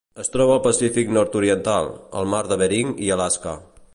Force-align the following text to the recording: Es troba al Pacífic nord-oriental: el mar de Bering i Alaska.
Es 0.21 0.29
troba 0.35 0.53
al 0.59 0.63
Pacífic 0.67 1.11
nord-oriental: 1.17 1.91
el 2.21 2.31
mar 2.33 2.41
de 2.53 2.59
Bering 2.65 2.97
i 3.09 3.15
Alaska. 3.19 3.55